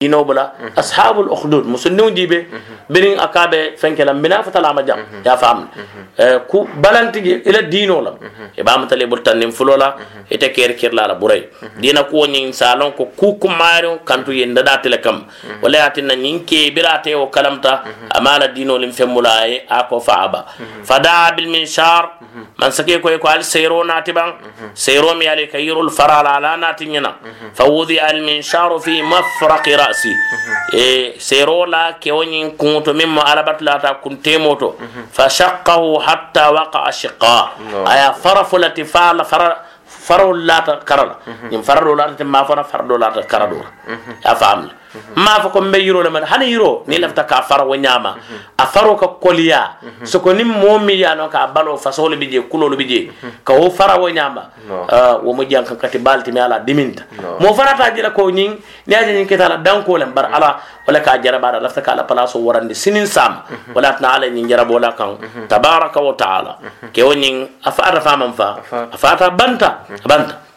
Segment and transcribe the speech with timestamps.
[0.00, 2.46] dino bula ashabul ukhdud musunniw jibe
[2.88, 5.66] birin akabe fenkela bina fatala ma jam ya fam
[6.46, 8.14] ku balanti ila dino lam
[8.56, 9.96] e ba mutale bul tan nim fulola
[10.30, 11.42] ite ker ker la buray
[11.82, 15.26] dina ko nyin salon ko ku ku mario kantu yenda datile kam
[15.62, 17.82] wala atina nyin ke birate o kalamta
[18.14, 20.46] amala dino lim femulaye ako faaba
[20.84, 22.04] fada bil minshar
[22.56, 24.30] man sake ko ko al sayro nati bang
[24.74, 27.12] sayro mi ale kayirul farala la nati nyina
[27.52, 30.12] fawudi al minshar fi mafraq rasi
[30.72, 34.76] e sero la kewñin kuŋoto min mo alabatulata kuntemoto
[35.10, 37.50] fa shaqqahu hatta waqa shiqa
[37.86, 39.64] aya fara fulati fala fara
[40.06, 41.14] farol lata karala
[41.50, 43.68] ñin farado lata te ma fana farado lata karadora
[44.24, 44.72] ya famle
[45.16, 46.24] ma fo ko mbe yiro le man.
[46.24, 48.16] Hani yiro ni lafta ka faro wo nyama.
[48.58, 49.76] A faro ka koliya.
[50.04, 53.10] So ko nim momi ya no ka balo fasole bi je kulolo bi je
[53.44, 54.50] ka wo fara wo nyama.
[55.22, 57.04] Wo mo jankan kati balti mi ala diminta.
[57.40, 58.56] Mo farata jira ko nyin
[58.86, 62.04] ni aje nyin ketala danko le bar ala wala ka jaraba da lafta ka ala
[62.04, 63.42] palaso warande sinin sam.
[63.74, 65.18] Wala tna ala nyin jarabo la kan.
[65.48, 66.58] Tabaraka wa taala.
[66.92, 68.58] Ke wonin afa arfa man fa.
[68.92, 69.84] Afata banta.
[70.06, 70.47] Banta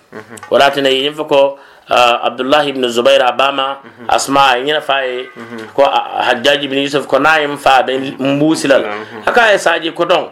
[0.50, 1.60] wala tna yin fa ko
[2.24, 5.28] abdullah ibn zubair abama asma ñina faye
[5.76, 5.84] ko
[6.28, 8.86] hajjaji ibn yusuf ko nayim fa be mbusilal
[9.26, 10.30] aka e saji ko don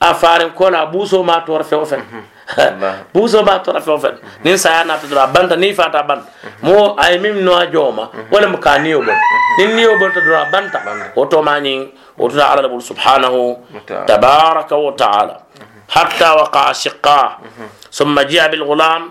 [0.00, 2.02] a faaren ko la buso ma tor fe ofen
[3.14, 6.22] buso ma tor fe ofen nin saya na to banta ni fata ban
[6.62, 9.16] mo ay mim no joma wala mo kaniyo bon
[9.58, 10.20] nin niyo bon to
[10.52, 10.80] banta
[11.16, 13.56] o to mani o to ala subhanahu
[14.06, 15.34] tabaraka wa ta'ala
[15.88, 17.38] hatta waqa shiqqa
[17.98, 19.02] ثم جاء بالغلام.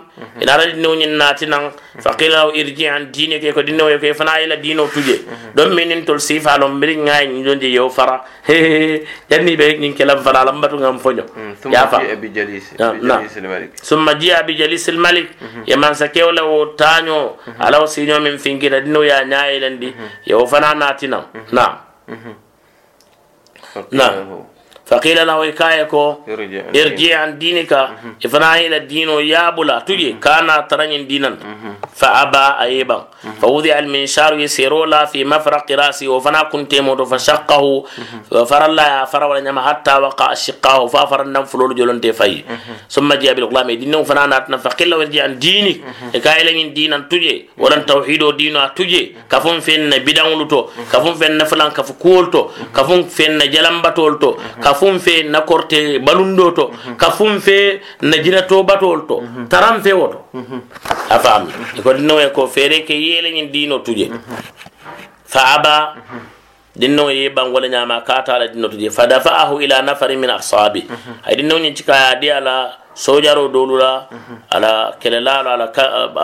[0.42, 1.58] إن أراد نون ناتنا
[2.04, 5.16] فقيل له ارجع عن دينك يكو دينه يكو فنا إلى دينه تجي.
[5.56, 8.16] دم من انتل سيفا لهم برين غاي نجون دي يو فرا
[9.30, 10.44] جني بيك نين كلام فرا.
[10.46, 11.26] لم بتو غام فنجو
[11.62, 12.66] ثم جاء بجليس.
[12.78, 13.70] بجليس الملك.
[13.90, 15.28] ثم جاء بجليس الملك.
[15.66, 16.48] يمان سكيو له
[16.80, 17.20] تانيو.
[17.60, 19.90] على سينيو من فينكي دينه يا ناي لندي
[20.30, 21.20] يو فنا ناتنا
[21.52, 21.74] نعم.
[23.92, 24.46] نعم.
[24.86, 26.04] فقيل له إكايكو
[26.82, 27.72] ارجع عن دينك.
[28.26, 30.22] إفنا إلى الدين يابلا تجي.
[30.22, 31.36] كان ترين دينا.
[31.94, 32.98] فأبى أيبا.
[33.42, 37.62] فوضع المنشار يسيرو لا في مفرق راسي وفنا كنت موت فشقه.
[38.50, 42.44] فر الله فر ولا حتى وقع شقه ففر النم فلول جلون تفاي.
[42.90, 44.56] ثم جاء بالغلام دين فنا ناتنا.
[44.56, 45.76] فقيل له ارجع عن دينك.
[46.14, 46.98] إكاي لين دينا.
[47.10, 47.58] تجي.
[47.58, 49.02] ولن توحيد دينا تجي.
[49.30, 50.70] كفون فين بدان لتو.
[50.92, 54.30] كفون فين نفلان كفو كولتو كفون فين جلمبتولتو
[54.78, 56.96] fum fe na korte balunɗo to mhm.
[56.96, 58.66] ka fum fe na jina to mhm.
[58.68, 59.16] batol to
[59.48, 60.18] taran fe woto.
[60.34, 60.60] Mhm.
[61.10, 64.10] A faami kodinoye ko feere ke yeeleñin diino tuje.
[65.24, 65.94] Fa aba
[66.76, 68.90] dinnawo e ye bangola ñama katala dinno tuje.
[68.90, 70.86] Fa dafa'ahu ila nafari min ashabi
[71.24, 74.08] hay dinnawo ñin cikaya di ala sojaro dolu la
[74.50, 75.66] ala kelelalu ala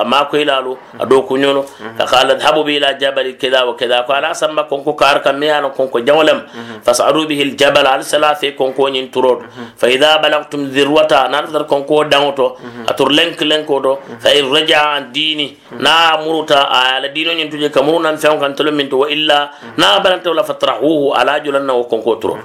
[0.04, 1.62] makoyilalu a do kuñolo
[1.98, 5.36] ka qala dhabu bi ila jabali keda wa keda ko ala samba konko kar kam
[5.38, 6.40] me ala konko jawlem
[6.82, 9.44] fasadu bihi aljabal al salafi konko nyin turot
[9.76, 12.56] fa idha balagtum dhirwata nadar konko dangoto
[12.88, 14.82] atur lenk lenko do fa in raja
[15.12, 19.50] dini na muruta ala dino nyin tuje kamuruna fe kan tolo min to wa illa
[19.76, 22.40] na balanta wala fatrahuhu ala julanna wa konko turot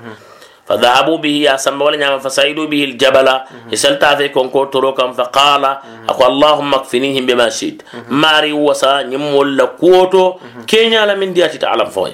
[0.68, 3.28] فذهبوا به يا سما ولا نعم فسعيدوا به الجبل.
[3.72, 5.64] يسلتا في كونكو تروكم فقال
[6.10, 7.82] أقول اللهم اكفنيهم بما شئت.
[8.10, 10.36] ماري وسا نمول لكوتو.
[10.68, 12.12] كينيا لمن دياتي تعلم فوي.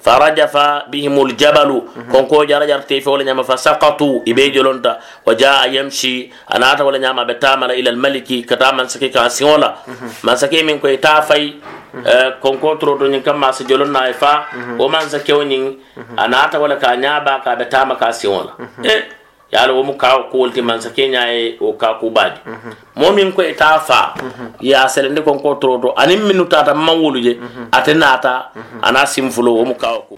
[0.00, 0.56] فرجف
[0.88, 1.82] بهم الجبل.
[2.12, 4.20] كونكو جرى جرى ولا نعم فسقطوا.
[4.28, 6.30] إبيجلونتا وجاء يمشي.
[6.54, 8.24] أنا أتا ولا نعم بتامل إلى الملك.
[8.24, 9.74] كتامل سكي كاسيولا
[10.24, 11.52] ما سكي من كوي تافي.
[12.40, 14.46] Konko toroto ñin kam ma si jolon na fa
[14.78, 15.76] o man sa kew ñin
[16.16, 18.52] anata wala ka ñaba ka be tama ka si wala
[18.84, 18.94] e
[19.52, 22.38] yalo wo mu ka ko wolti man sa ke ñaye o ka ku badi
[22.94, 24.14] mo min ko ita fa
[24.60, 27.32] ya selende konko toroto anin minu tata man wulu je
[27.72, 28.50] ate nata
[28.82, 30.14] ana simfulo wo mu ka ku